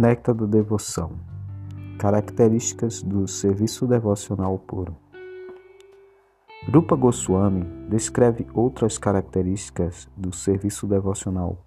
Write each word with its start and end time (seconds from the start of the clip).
Néctar 0.00 0.34
da 0.34 0.46
Devoção 0.46 1.20
Características 1.98 3.02
do 3.02 3.28
Serviço 3.28 3.86
Devocional 3.86 4.58
Puro 4.58 4.96
Rupa 6.72 6.96
Goswami 6.96 7.66
descreve 7.86 8.46
outras 8.54 8.96
características 8.96 10.08
do 10.16 10.34
serviço 10.34 10.86
devocional, 10.86 11.62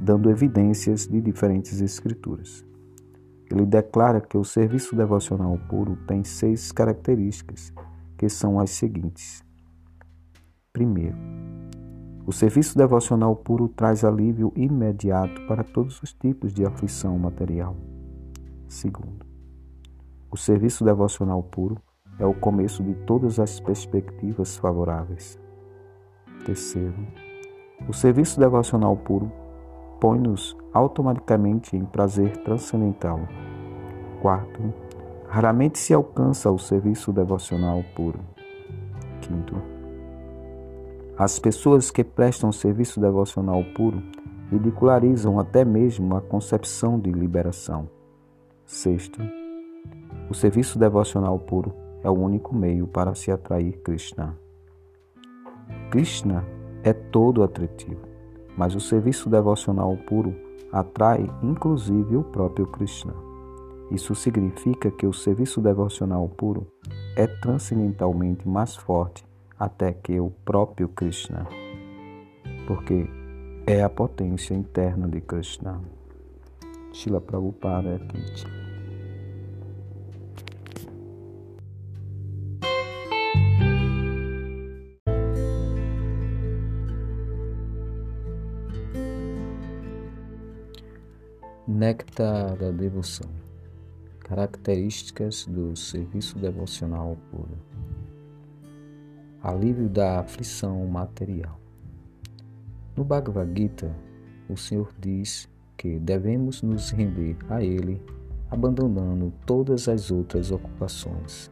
dando 0.00 0.30
evidências 0.30 1.08
de 1.08 1.20
diferentes 1.20 1.80
escrituras. 1.80 2.64
Ele 3.50 3.66
declara 3.66 4.20
que 4.20 4.38
o 4.38 4.44
serviço 4.44 4.94
devocional 4.94 5.58
puro 5.68 5.96
tem 6.06 6.22
seis 6.22 6.70
características, 6.70 7.72
que 8.16 8.28
são 8.28 8.60
as 8.60 8.70
seguintes. 8.70 9.44
Primeiro, 10.72 11.16
o 12.24 12.32
serviço 12.32 12.78
devocional 12.78 13.34
puro 13.34 13.68
traz 13.68 14.04
alívio 14.04 14.52
imediato 14.54 15.44
para 15.48 15.64
todos 15.64 16.00
os 16.02 16.12
tipos 16.12 16.52
de 16.52 16.64
aflição 16.64 17.18
material. 17.18 17.76
Segundo, 18.68 19.26
o 20.30 20.36
serviço 20.36 20.84
devocional 20.84 21.42
puro 21.42 21.76
é 22.18 22.24
o 22.24 22.32
começo 22.32 22.82
de 22.82 22.94
todas 23.06 23.40
as 23.40 23.58
perspectivas 23.58 24.56
favoráveis. 24.56 25.38
Terceiro, 26.44 26.94
o 27.88 27.92
serviço 27.92 28.38
devocional 28.38 28.96
puro 28.96 29.30
põe-nos 30.00 30.56
automaticamente 30.72 31.76
em 31.76 31.84
prazer 31.84 32.36
transcendental. 32.38 33.20
Quarto, 34.20 34.72
raramente 35.28 35.78
se 35.78 35.92
alcança 35.92 36.50
o 36.50 36.58
serviço 36.58 37.12
devocional 37.12 37.82
puro. 37.96 38.20
Quinto, 39.20 39.71
as 41.16 41.38
pessoas 41.38 41.90
que 41.90 42.02
prestam 42.02 42.50
serviço 42.50 42.98
devocional 42.98 43.62
puro 43.74 44.02
ridicularizam 44.50 45.38
até 45.38 45.64
mesmo 45.64 46.16
a 46.16 46.22
concepção 46.22 46.98
de 46.98 47.12
liberação. 47.12 47.88
Sexto, 48.64 49.20
o 50.30 50.34
serviço 50.34 50.78
devocional 50.78 51.38
puro 51.38 51.74
é 52.02 52.08
o 52.08 52.14
único 52.14 52.54
meio 52.54 52.86
para 52.86 53.14
se 53.14 53.30
atrair 53.30 53.78
Krishna. 53.82 54.38
Krishna 55.90 56.44
é 56.82 56.94
todo 56.94 57.42
atrativo, 57.42 58.00
mas 58.56 58.74
o 58.74 58.80
serviço 58.80 59.28
devocional 59.28 59.94
puro 60.06 60.34
atrai 60.72 61.30
inclusive 61.42 62.16
o 62.16 62.24
próprio 62.24 62.66
Krishna. 62.66 63.14
Isso 63.90 64.14
significa 64.14 64.90
que 64.90 65.06
o 65.06 65.12
serviço 65.12 65.60
devocional 65.60 66.26
puro 66.30 66.66
é 67.14 67.26
transcendentalmente 67.26 68.48
mais 68.48 68.74
forte 68.74 69.22
até 69.62 69.92
que 69.92 70.18
o 70.18 70.28
próprio 70.28 70.88
Krishna, 70.88 71.46
porque 72.66 73.06
é 73.64 73.80
a 73.80 73.88
potência 73.88 74.54
interna 74.54 75.06
de 75.06 75.20
Krishna. 75.20 75.80
Shila 76.92 77.20
Prabhupada 77.20 78.00
Kiti. 78.08 78.44
Néctar 91.68 92.56
da 92.56 92.72
Devoção 92.72 93.30
Características 94.24 95.46
do 95.46 95.76
Serviço 95.76 96.36
Devocional 96.36 97.16
Puro 97.30 97.71
alívio 99.42 99.88
da 99.88 100.20
aflição 100.20 100.86
material. 100.86 101.58
No 102.96 103.02
Bhagavad 103.02 103.50
Gita, 103.58 103.92
o 104.48 104.56
Senhor 104.56 104.88
diz 105.00 105.48
que 105.76 105.98
devemos 105.98 106.62
nos 106.62 106.90
render 106.90 107.36
a 107.48 107.62
Ele, 107.62 108.00
abandonando 108.50 109.32
todas 109.44 109.88
as 109.88 110.10
outras 110.10 110.52
ocupações. 110.52 111.50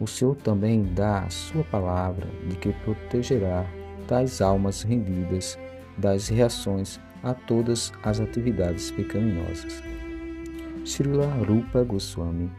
O 0.00 0.06
Senhor 0.06 0.34
também 0.36 0.82
dá 0.94 1.24
a 1.24 1.30
sua 1.30 1.64
palavra 1.64 2.26
de 2.48 2.56
que 2.56 2.72
protegerá 2.84 3.66
tais 4.08 4.40
almas 4.40 4.82
rendidas 4.82 5.58
das 5.98 6.28
reações 6.28 6.98
a 7.22 7.34
todas 7.34 7.92
as 8.02 8.20
atividades 8.20 8.90
pecaminosas. 8.90 9.82
Srila 10.84 11.26
Rupa 11.46 11.84
Goswami 11.84 12.50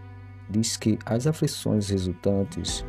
diz 0.49 0.77
que 0.77 0.99
as 1.05 1.25
aflições 1.25 1.89
resultantes 1.89 2.85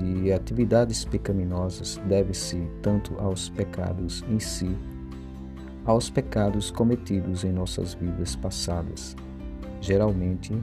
de 0.00 0.32
atividades 0.32 1.04
pecaminosas 1.04 2.00
deve-se 2.08 2.66
tanto 2.80 3.14
aos 3.18 3.50
pecados 3.50 4.24
em 4.30 4.40
si, 4.40 4.74
aos 5.84 6.08
pecados 6.08 6.70
cometidos 6.70 7.44
em 7.44 7.52
nossas 7.52 7.92
vidas 7.94 8.34
passadas. 8.34 9.14
Geralmente, 9.80 10.54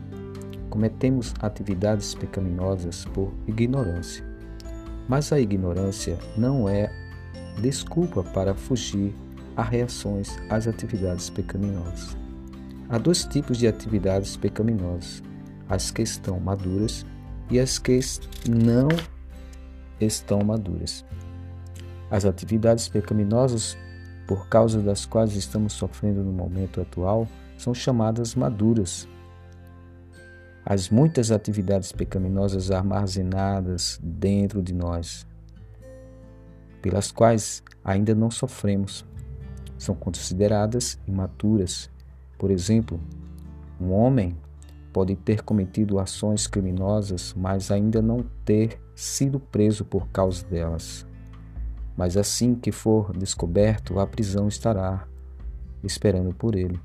cometemos 0.70 1.34
atividades 1.40 2.16
pecaminosas 2.16 3.06
por 3.06 3.32
ignorância, 3.48 4.26
mas 5.08 5.32
a 5.32 5.40
ignorância 5.40 6.18
não 6.36 6.68
é 6.68 6.90
desculpa 7.62 8.24
para 8.24 8.56
fugir 8.56 9.14
a 9.56 9.64
reações 9.64 10.30
às 10.50 10.68
atividades 10.68 11.30
pecaminosas. 11.30 12.18
Há 12.90 12.98
dois 12.98 13.24
tipos 13.26 13.58
de 13.58 13.68
atividades 13.68 14.36
pecaminosas: 14.36 15.22
as 15.70 15.92
que 15.92 16.02
estão 16.02 16.40
maduras 16.40 17.06
e 17.50 17.60
as 17.60 17.78
que 17.78 18.00
não 18.50 18.88
estão 20.00 20.40
maduras. 20.42 21.06
As 22.10 22.26
atividades 22.26 22.88
pecaminosas, 22.88 23.78
por 24.28 24.48
causa 24.48 24.82
das 24.82 25.06
quais 25.06 25.36
estamos 25.36 25.74
sofrendo 25.74 26.24
no 26.24 26.32
momento 26.32 26.82
atual, 26.82 27.28
são 27.58 27.74
chamadas 27.74 28.36
maduras. 28.36 29.08
As 30.66 30.90
muitas 30.90 31.32
atividades 31.32 31.92
pecaminosas 31.92 32.72
armazenadas 32.72 34.00
dentro 34.04 34.62
de 34.62 34.74
nós, 34.74 35.26
pelas 36.82 37.12
quais 37.12 37.64
ainda 37.84 38.14
não 38.14 38.30
sofremos, 38.30 39.06
são 39.78 39.96
consideradas 39.96 41.00
imaturas. 41.08 41.90
Por 42.38 42.52
exemplo, 42.52 43.00
um 43.80 43.92
homem 43.92 44.36
pode 44.98 45.16
ter 45.16 45.44
cometido 45.44 46.00
ações 46.00 46.48
criminosas, 46.48 47.32
mas 47.38 47.70
ainda 47.70 48.02
não 48.02 48.26
ter 48.44 48.82
sido 48.96 49.40
preso 49.40 49.86
por 49.86 50.08
causa 50.08 50.44
delas. 50.48 51.06
Mas 51.96 52.18
assim 52.18 52.56
que 52.56 52.72
for 52.72 53.16
descoberto, 53.16 54.00
a 54.00 54.08
prisão 54.08 54.48
estará 54.48 55.08
esperando 55.84 56.34
por 56.34 56.56
ele. 56.56 56.80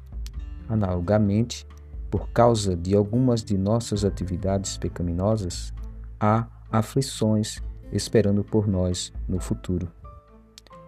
Analogamente, 0.68 1.66
por 2.10 2.28
causa 2.28 2.76
de 2.76 2.94
algumas 2.94 3.42
de 3.42 3.56
nossas 3.56 4.04
atividades 4.04 4.76
pecaminosas, 4.76 5.72
há 6.20 6.46
aflições 6.70 7.62
esperando 7.90 8.44
por 8.44 8.68
nós 8.68 9.10
no 9.26 9.40
futuro. 9.40 9.90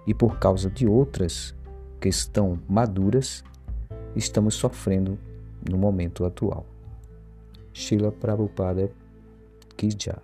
E 0.06 0.12
por 0.12 0.38
causa 0.38 0.68
de 0.68 0.86
outras 0.86 1.54
que 1.98 2.10
estão 2.10 2.58
maduras, 2.68 3.42
estamos 4.14 4.56
sofrendo 4.56 5.18
no 5.66 5.78
momento 5.78 6.26
atual. 6.26 6.66
Shila 7.74 8.12
Prabhupada 8.12 8.88
Ki 9.76 9.88
Jai. 9.90 10.14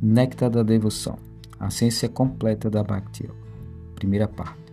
Néctar 0.00 0.50
da 0.50 0.62
Devoção 0.62 1.18
A 1.58 1.68
ciência 1.68 2.08
completa 2.08 2.70
da 2.70 2.82
Bhakti 2.82 3.24
Yoga. 3.24 3.34
Primeira 3.96 4.28
parte. 4.28 4.72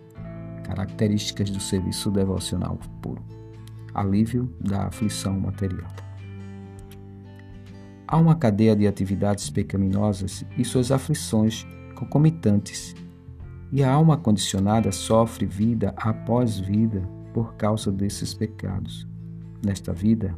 Características 0.64 1.50
do 1.50 1.60
serviço 1.60 2.12
devocional 2.12 2.78
puro. 3.02 3.24
Alívio 3.94 4.54
da 4.62 4.86
aflição 4.86 5.40
material 5.40 6.07
Há 8.08 8.16
uma 8.16 8.36
cadeia 8.36 8.74
de 8.74 8.88
atividades 8.88 9.50
pecaminosas 9.50 10.46
e 10.58 10.64
suas 10.64 10.92
aflições 10.92 11.68
concomitantes, 11.94 12.96
e 13.70 13.84
a 13.84 13.92
alma 13.92 14.16
condicionada 14.16 14.94
sofre 14.94 15.46
vida 15.46 15.94
após 15.98 16.58
vida 16.58 17.02
por 17.34 17.56
causa 17.56 17.92
desses 17.92 18.34
pecados. 18.34 19.06
Nesta 19.66 19.92
vida, 19.92 20.34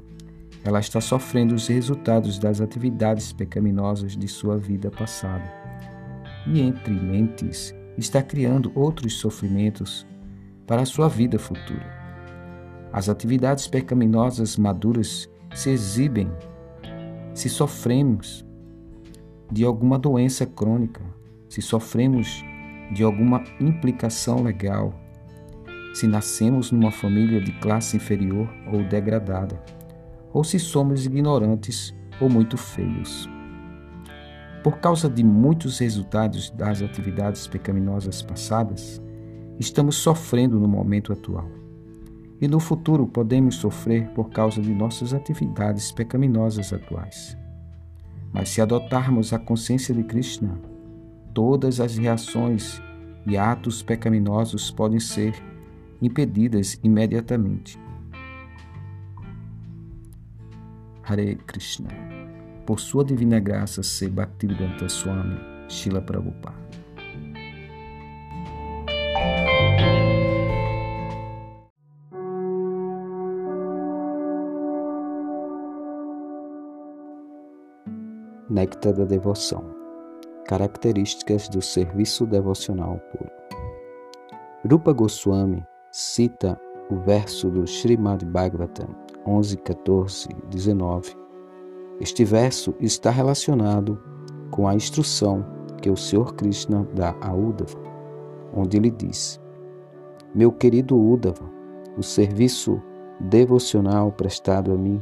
ela 0.64 0.80
está 0.80 1.00
sofrendo 1.00 1.54
os 1.54 1.68
resultados 1.68 2.40
das 2.40 2.60
atividades 2.60 3.32
pecaminosas 3.32 4.18
de 4.18 4.28
sua 4.28 4.58
vida 4.58 4.90
passada. 4.90 5.54
E 6.48 6.60
entre 6.62 6.94
mentes, 6.94 7.76
está 7.98 8.24
criando 8.24 8.72
outros 8.74 9.20
sofrimentos 9.20 10.08
para 10.66 10.82
a 10.82 10.86
sua 10.86 11.08
vida 11.08 11.38
futura. 11.38 11.86
As 12.92 13.10
atividades 13.10 13.68
pecaminosas 13.68 14.58
maduras 14.58 15.30
se 15.54 15.70
exibem 15.70 16.32
se 17.40 17.48
sofremos 17.48 18.46
de 19.50 19.64
alguma 19.64 19.98
doença 19.98 20.46
crônica, 20.46 21.02
se 21.48 21.62
sofremos 21.62 22.44
de 22.94 23.02
alguma 23.02 23.42
implicação 23.62 24.44
legal, 24.44 24.94
se 25.94 26.06
nascemos 26.06 26.70
numa 26.70 26.92
família 26.92 27.40
de 27.40 27.54
classe 27.60 27.96
inferior 27.96 28.50
ou 28.74 28.84
degradada, 28.84 29.58
ou 30.34 30.44
se 30.44 30.60
somos 30.60 31.06
ignorantes 31.06 31.96
ou 32.20 32.30
muito 32.30 32.58
feios. 32.58 33.30
Por 34.62 34.80
causa 34.80 35.10
de 35.10 35.24
muitos 35.24 35.80
resultados 35.80 36.50
das 36.50 36.82
atividades 36.82 37.48
pecaminosas 37.48 38.22
passadas, 38.22 39.02
estamos 39.58 39.96
sofrendo 39.96 40.60
no 40.60 40.68
momento 40.68 41.14
atual. 41.14 41.59
E 42.42 42.48
no 42.48 42.60
futuro 42.60 43.06
podemos 43.06 43.56
sofrer 43.56 44.10
por 44.10 44.30
causa 44.30 44.62
de 44.62 44.74
nossas 44.74 45.14
atividades 45.14 45.92
pecaminosas 45.92 46.72
atuais. 46.72 47.38
Mas 48.32 48.50
se 48.50 48.62
adotarmos 48.62 49.34
a 49.34 49.40
consciência 49.40 49.94
de 49.94 50.04
Krishna, 50.04 50.60
todas 51.34 51.80
as 51.80 51.98
reações 51.98 52.82
e 53.26 53.38
atos 53.38 53.84
pecaminosos 53.84 54.72
podem 54.72 55.00
ser 55.00 55.34
impedidas 56.02 56.80
imediatamente. 56.84 57.78
Hare 61.04 61.36
Krishna. 61.48 61.90
Por 62.66 62.80
sua 62.80 63.04
divina 63.04 63.40
graça, 63.40 63.82
se 63.82 64.08
Bhaktivedanta 64.08 64.88
Swami 64.88 65.40
Shila 65.68 66.02
Prabhupada. 66.02 66.69
Néctar 78.50 78.94
da 78.94 79.06
Devoção 79.06 79.64
Características 80.48 81.48
do 81.48 81.62
Serviço 81.62 82.26
Devocional 82.26 83.00
Puro 83.12 83.30
Rupa 84.68 84.92
Goswami 84.92 85.64
cita 85.92 86.60
o 86.90 86.96
verso 86.96 87.48
do 87.52 87.68
Srimad 87.68 88.26
Bhagavatam 88.26 88.88
11, 89.28 89.58
14, 89.58 90.30
19. 90.50 91.16
Este 92.00 92.26
verso 92.26 92.74
está 92.80 93.12
relacionado 93.12 94.02
com 94.50 94.68
a 94.68 94.74
instrução 94.74 95.46
que 95.80 95.92
o 95.92 95.96
Senhor 95.96 96.34
Krishna 96.34 96.88
dá 96.96 97.16
a 97.22 97.32
Uddhava, 97.32 97.78
onde 98.52 98.78
ele 98.78 98.90
diz: 98.90 99.40
Meu 100.34 100.52
querido 100.52 101.00
Uddhava, 101.00 101.48
o 101.96 102.02
serviço 102.02 102.82
devocional 103.20 104.12
prestado 104.12 104.72
a 104.72 104.76
mim 104.76 105.00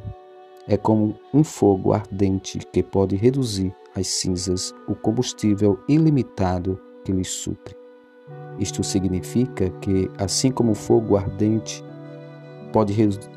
é 0.67 0.75
como 0.75 1.15
um 1.33 1.43
fogo 1.43 1.93
ardente 1.93 2.59
que 2.59 2.83
pode 2.83 3.15
reduzir 3.15 3.73
às 3.95 4.07
cinzas 4.07 4.75
o 4.87 4.93
combustível 4.93 5.79
ilimitado 5.87 6.79
que 7.03 7.11
lhe 7.11 7.23
supre. 7.23 7.75
Isto 8.59 8.83
significa 8.83 9.69
que, 9.81 10.11
assim 10.17 10.51
como 10.51 10.71
o 10.71 10.75
fogo 10.75 11.15
ardente 11.15 11.83
pode 12.73 12.93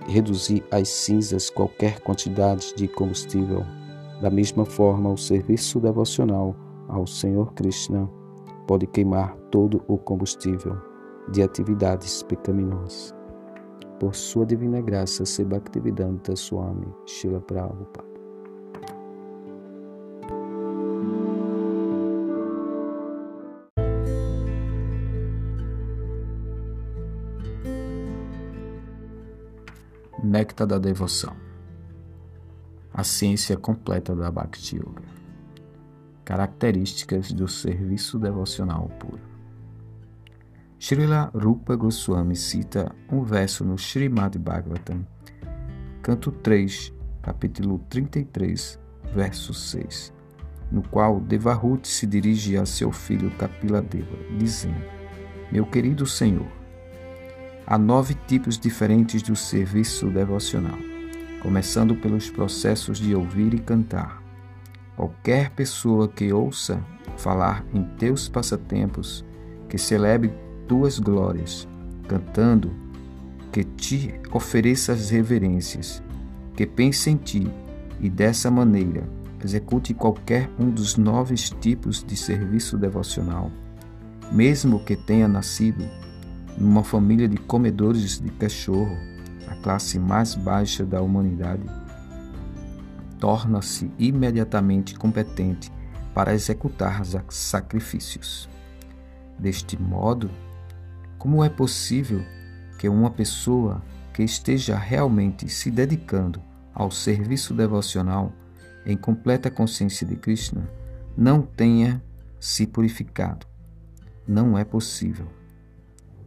reduzir 0.08 0.64
às 0.70 0.88
cinzas 0.88 1.48
qualquer 1.48 2.00
quantidade 2.00 2.74
de 2.74 2.88
combustível, 2.88 3.64
da 4.20 4.28
mesma 4.28 4.64
forma, 4.64 5.10
o 5.10 5.16
serviço 5.16 5.78
devocional 5.78 6.56
ao 6.88 7.06
Senhor 7.06 7.52
Krishna 7.54 8.10
pode 8.66 8.86
queimar 8.86 9.36
todo 9.50 9.82
o 9.86 9.96
combustível 9.96 10.76
de 11.30 11.42
atividades 11.42 12.22
pecaminosas 12.24 13.19
por 14.00 14.14
sua 14.14 14.46
divina 14.46 14.80
graça, 14.80 15.26
se 15.26 15.44
Bhaktivedanta 15.44 16.34
Swami 16.34 16.88
Shila 17.04 17.38
Prabhupada. 17.38 18.08
Néctar 30.24 30.66
da 30.66 30.78
Devoção. 30.78 31.36
A 32.94 33.04
ciência 33.04 33.56
completa 33.58 34.16
da 34.16 34.30
Bhakti 34.30 34.76
Yoga. 34.76 35.02
Características 36.24 37.32
do 37.32 37.46
serviço 37.46 38.18
devocional 38.18 38.88
puro 38.98 39.29
Srila 40.82 41.30
Rupa 41.34 41.76
Goswami 41.76 42.34
cita 42.34 42.90
um 43.12 43.22
verso 43.22 43.66
no 43.66 43.76
Srimad 43.76 44.38
Bhagavatam, 44.38 45.06
canto 46.02 46.32
3, 46.32 46.90
capítulo 47.20 47.80
33, 47.90 48.80
verso 49.14 49.52
6, 49.52 50.10
no 50.72 50.80
qual 50.80 51.20
Devahuti 51.20 51.86
se 51.86 52.06
dirige 52.06 52.56
a 52.56 52.64
seu 52.64 52.90
filho 52.90 53.30
Kapiladeva, 53.32 54.16
dizendo: 54.38 54.82
Meu 55.52 55.66
querido 55.66 56.06
Senhor, 56.06 56.48
há 57.66 57.76
nove 57.76 58.14
tipos 58.26 58.58
diferentes 58.58 59.20
do 59.20 59.36
serviço 59.36 60.06
devocional, 60.06 60.78
começando 61.42 61.94
pelos 61.94 62.30
processos 62.30 62.96
de 62.98 63.14
ouvir 63.14 63.52
e 63.52 63.58
cantar. 63.58 64.22
Qualquer 64.96 65.50
pessoa 65.50 66.08
que 66.08 66.32
ouça 66.32 66.82
falar 67.18 67.66
em 67.74 67.84
teus 67.98 68.30
passatempos, 68.30 69.22
que 69.68 69.76
celebre 69.76 70.32
tuas 70.70 71.00
glórias, 71.00 71.66
cantando, 72.06 72.70
que 73.50 73.64
te 73.64 74.14
ofereça 74.30 74.92
as 74.92 75.10
reverências, 75.10 76.00
que 76.54 76.64
pense 76.64 77.10
em 77.10 77.16
ti 77.16 77.50
e 77.98 78.08
dessa 78.08 78.52
maneira 78.52 79.02
execute 79.42 79.92
qualquer 79.92 80.48
um 80.60 80.70
dos 80.70 80.96
nove 80.96 81.34
tipos 81.34 82.04
de 82.04 82.16
serviço 82.16 82.78
devocional, 82.78 83.50
mesmo 84.30 84.78
que 84.78 84.94
tenha 84.94 85.26
nascido 85.26 85.84
numa 86.56 86.84
família 86.84 87.26
de 87.26 87.36
comedores 87.36 88.20
de 88.20 88.30
cachorro, 88.30 88.96
a 89.48 89.56
classe 89.56 89.98
mais 89.98 90.36
baixa 90.36 90.86
da 90.86 91.02
humanidade, 91.02 91.64
torna-se 93.18 93.90
imediatamente 93.98 94.94
competente 94.94 95.68
para 96.14 96.32
executar 96.32 97.02
sacrifícios. 97.28 98.48
Deste 99.36 99.76
modo, 99.76 100.30
como 101.20 101.44
é 101.44 101.50
possível 101.50 102.24
que 102.78 102.88
uma 102.88 103.10
pessoa 103.10 103.82
que 104.10 104.22
esteja 104.22 104.78
realmente 104.78 105.50
se 105.50 105.70
dedicando 105.70 106.42
ao 106.72 106.90
serviço 106.90 107.52
devocional 107.52 108.32
em 108.86 108.96
completa 108.96 109.50
consciência 109.50 110.06
de 110.06 110.16
Krishna 110.16 110.66
não 111.14 111.42
tenha 111.42 112.02
se 112.40 112.66
purificado? 112.66 113.46
Não 114.26 114.56
é 114.56 114.64
possível. 114.64 115.26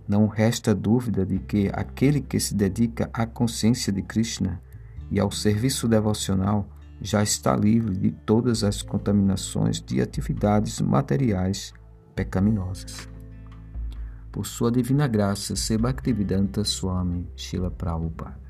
Não 0.07 0.27
resta 0.27 0.75
dúvida 0.75 1.25
de 1.25 1.39
que 1.39 1.71
aquele 1.73 2.21
que 2.21 2.39
se 2.39 2.53
dedica 2.53 3.09
à 3.11 3.25
consciência 3.25 3.91
de 3.91 4.03
Krishna 4.03 4.61
e 5.09 5.19
ao 5.19 5.31
serviço 5.31 5.87
devocional 5.87 6.69
já 7.01 7.23
está 7.23 7.55
livre 7.55 7.97
de 7.97 8.11
todas 8.11 8.63
as 8.63 8.83
contaminações 8.83 9.81
de 9.81 10.01
atividades 10.01 10.79
materiais 10.79 11.73
pecaminosas 12.13 13.11
por 14.33 14.47
sua 14.47 14.71
divina 14.71 15.07
graça, 15.07 15.55
se 15.55 15.77
Bhaktivedanta 15.77 16.65
Swami 16.65 17.29
Shila 17.37 17.69
Prabhupada. 17.69 18.41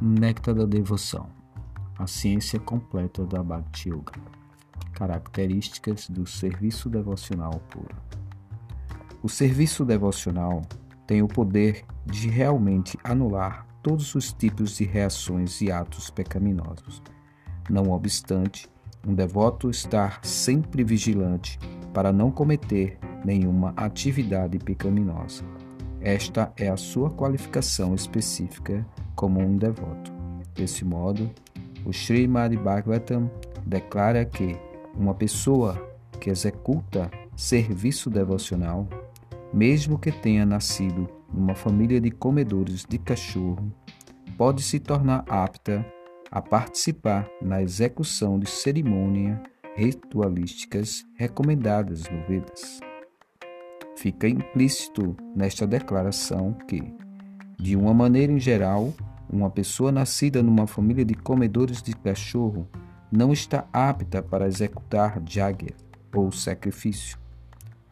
Néctar 0.00 0.54
da 0.54 0.64
Devoção. 0.64 1.28
A 1.98 2.06
ciência 2.06 2.60
completa 2.60 3.26
da 3.26 3.42
Bhakti 3.42 3.88
Yoga. 3.88 4.12
Características 4.92 6.08
do 6.08 6.24
serviço 6.26 6.88
devocional 6.88 7.60
puro. 7.70 7.96
O 9.20 9.28
serviço 9.28 9.84
devocional 9.84 10.62
tem 11.08 11.22
o 11.22 11.28
poder 11.28 11.84
de 12.06 12.28
realmente 12.28 12.96
anular 13.02 13.71
todos 13.82 14.14
os 14.14 14.32
tipos 14.32 14.76
de 14.76 14.84
reações 14.84 15.60
e 15.60 15.70
atos 15.70 16.08
pecaminosos. 16.08 17.02
Não 17.68 17.90
obstante, 17.90 18.68
um 19.06 19.14
devoto 19.14 19.68
estar 19.68 20.20
sempre 20.24 20.84
vigilante 20.84 21.58
para 21.92 22.12
não 22.12 22.30
cometer 22.30 22.98
nenhuma 23.24 23.72
atividade 23.76 24.58
pecaminosa. 24.58 25.44
Esta 26.00 26.52
é 26.56 26.68
a 26.68 26.76
sua 26.76 27.10
qualificação 27.10 27.94
específica 27.94 28.86
como 29.14 29.40
um 29.40 29.56
devoto. 29.56 30.12
Desse 30.54 30.84
modo, 30.84 31.30
o 31.84 31.90
Srimad 31.90 32.56
Bhagavatam 32.56 33.30
declara 33.66 34.24
que 34.24 34.56
uma 34.94 35.14
pessoa 35.14 35.90
que 36.20 36.30
executa 36.30 37.10
serviço 37.36 38.10
devocional, 38.10 38.86
mesmo 39.52 39.98
que 39.98 40.12
tenha 40.12 40.44
nascido 40.44 41.08
numa 41.32 41.54
família 41.54 42.00
de 42.00 42.10
comedores 42.10 42.84
de 42.88 42.98
cachorro, 42.98 43.72
pode 44.36 44.62
se 44.62 44.78
tornar 44.78 45.24
apta 45.28 45.84
a 46.30 46.40
participar 46.40 47.28
na 47.40 47.62
execução 47.62 48.38
de 48.38 48.48
cerimônias 48.48 49.38
ritualísticas 49.76 51.04
recomendadas 51.16 52.04
no 52.08 52.26
Vedas. 52.26 52.80
Fica 53.96 54.28
implícito 54.28 55.16
nesta 55.34 55.66
declaração 55.66 56.54
que, 56.68 56.82
de 57.58 57.76
uma 57.76 57.94
maneira 57.94 58.32
em 58.32 58.40
geral, 58.40 58.92
uma 59.30 59.48
pessoa 59.48 59.92
nascida 59.92 60.42
numa 60.42 60.66
família 60.66 61.04
de 61.04 61.14
comedores 61.14 61.82
de 61.82 61.94
cachorro 61.94 62.68
não 63.10 63.32
está 63.32 63.66
apta 63.72 64.22
para 64.22 64.46
executar 64.46 65.22
jagya 65.26 65.74
ou 66.14 66.32
sacrifício. 66.32 67.21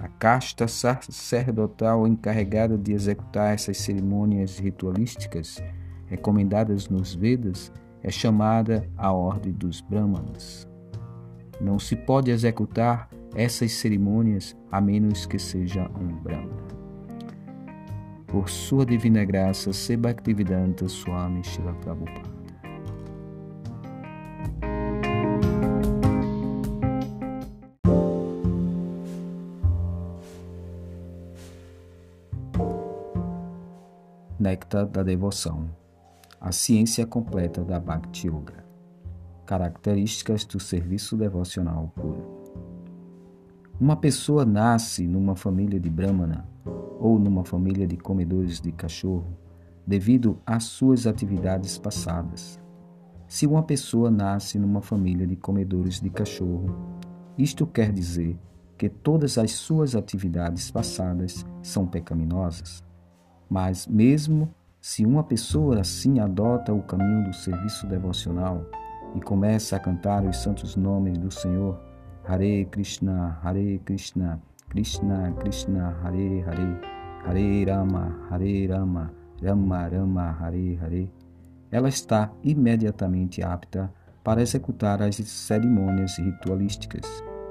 A 0.01 0.09
casta 0.09 0.67
sacerdotal 0.67 2.07
encarregada 2.07 2.79
de 2.79 2.93
executar 2.93 3.53
essas 3.53 3.77
cerimônias 3.77 4.59
ritualísticas 4.59 5.63
recomendadas 6.07 6.89
nos 6.89 7.15
Vedas 7.15 7.71
é 8.03 8.11
chamada 8.11 8.89
a 8.97 9.13
Ordem 9.13 9.53
dos 9.53 9.83
Brahmanas. 9.83 10.67
Não 11.61 11.79
se 11.79 11.95
pode 11.95 12.31
executar 12.31 13.11
essas 13.35 13.73
cerimônias 13.73 14.57
a 14.73 14.81
menos 14.81 15.27
que 15.27 15.39
seja 15.39 15.91
um 16.01 16.17
Brahmana. 16.23 16.81
Por 18.27 18.49
sua 18.49 18.87
divina 18.87 19.23
graça, 19.23 19.71
se 19.75 19.99
Bhaktivedanta 19.99 20.89
Swami 20.89 21.45
Shila 21.45 21.75
Prabhupada. 21.75 22.40
Néctar 34.61 34.87
da 34.87 35.03
Devoção 35.03 35.71
A 36.39 36.53
ciência 36.53 37.07
completa 37.07 37.65
da 37.65 37.81
Bhakti 37.81 38.29
Yoga 38.29 38.63
Características 39.47 40.45
do 40.45 40.61
serviço 40.61 41.17
devocional 41.17 41.91
puro 41.97 42.43
Uma 43.81 43.97
pessoa 43.97 44.45
nasce 44.45 45.07
numa 45.07 45.35
família 45.35 45.81
de 45.81 45.89
Brahmana 45.89 46.47
ou 46.99 47.19
numa 47.19 47.43
família 47.43 47.87
de 47.87 47.97
comedores 47.97 48.61
de 48.61 48.71
cachorro 48.71 49.35
devido 49.87 50.39
às 50.45 50.65
suas 50.65 51.07
atividades 51.07 51.79
passadas. 51.79 52.61
Se 53.27 53.47
uma 53.47 53.63
pessoa 53.63 54.11
nasce 54.11 54.59
numa 54.59 54.83
família 54.83 55.27
de 55.27 55.37
comedores 55.37 56.01
de 56.01 56.11
cachorro, 56.11 56.77
isto 57.39 57.67
quer 57.67 57.91
dizer 57.91 58.39
que 58.77 58.91
todas 58.91 59.39
as 59.39 59.53
suas 59.53 59.97
atividades 59.97 60.71
passadas 60.71 61.47
são 61.63 61.87
pecaminosas. 61.87 62.90
Mas, 63.51 63.89
mesmo 63.89 64.55
se 64.81 65.05
uma 65.05 65.25
pessoa 65.25 65.81
assim 65.81 66.21
adota 66.21 66.73
o 66.73 66.83
caminho 66.83 67.25
do 67.25 67.35
serviço 67.35 67.87
devocional 67.89 68.65
e 69.17 69.21
começa 69.21 69.75
a 69.75 69.81
cantar 69.81 70.25
os 70.25 70.37
santos 70.37 70.77
nomes 70.77 71.19
do 71.19 71.33
Senhor, 71.33 71.79
Hare 72.25 72.65
Krishna, 72.67 73.39
Hare 73.43 73.81
Krishna, 73.85 74.41
Krishna 74.69 75.33
Krishna, 75.41 75.97
Hare 76.03 76.45
Hare, 76.47 76.81
Hare 77.27 77.65
Rama, 77.65 78.17
Hare 78.31 78.67
Rama, 78.69 79.13
Rama 79.43 79.89
Rama, 79.89 80.37
Hare 80.41 80.79
Hare, 80.81 81.13
ela 81.73 81.89
está 81.89 82.31
imediatamente 82.45 83.43
apta 83.43 83.93
para 84.23 84.43
executar 84.43 85.03
as 85.03 85.17
cerimônias 85.17 86.19
ritualísticas. 86.19 87.05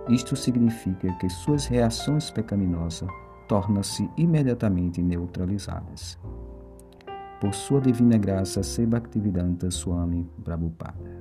Isto 0.07 0.35
significa 0.35 1.11
que 1.17 1.29
suas 1.29 1.65
reações 1.65 2.31
pecaminosas 2.31 3.09
tornam-se 3.49 4.07
imediatamente 4.15 5.01
neutralizadas. 5.01 6.19
Por 7.41 7.53
sua 7.55 7.81
divina 7.81 8.15
graça, 8.15 8.61
se 8.61 8.85
Bhaktivedanta 8.85 9.71
Swami 9.71 10.29
Prabhupada. 10.43 11.17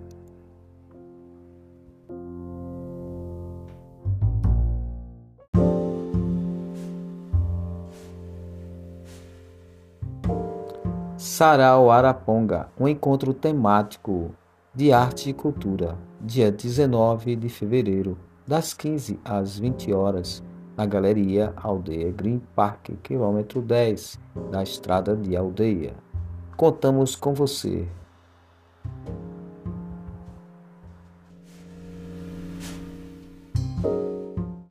Sarau 11.16 11.90
Araponga, 11.90 12.68
um 12.78 12.86
encontro 12.86 13.32
temático 13.32 14.32
de 14.74 14.92
arte 14.92 15.30
e 15.30 15.32
cultura, 15.32 15.96
dia 16.20 16.52
19 16.52 17.36
de 17.36 17.48
fevereiro, 17.48 18.18
das 18.46 18.74
15 18.74 19.18
às 19.24 19.58
20 19.58 19.92
horas, 19.92 20.42
na 20.78 20.86
Galeria 20.86 21.52
Aldeia 21.56 22.12
Green 22.12 22.40
Park, 22.54 22.90
quilômetro 23.02 23.60
10, 23.60 24.16
da 24.52 24.62
estrada 24.62 25.16
de 25.16 25.36
Aldeia. 25.36 25.92
Contamos 26.56 27.16
com 27.16 27.34
você. 27.34 27.84